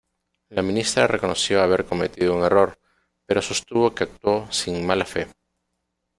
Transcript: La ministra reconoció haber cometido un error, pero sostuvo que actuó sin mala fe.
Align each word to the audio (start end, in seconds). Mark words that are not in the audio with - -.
La 0.49 0.63
ministra 0.63 1.05
reconoció 1.05 1.61
haber 1.61 1.85
cometido 1.85 2.35
un 2.35 2.43
error, 2.43 2.79
pero 3.27 3.39
sostuvo 3.43 3.93
que 3.93 4.05
actuó 4.05 4.51
sin 4.51 4.83
mala 4.83 5.05
fe. 5.05 5.27